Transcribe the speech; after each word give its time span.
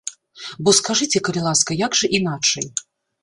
Бо 0.67 0.71
скажыце, 0.79 1.21
калі 1.27 1.41
ласка, 1.47 1.77
як 1.85 1.97
жа 1.99 2.09
іначай. 2.21 2.65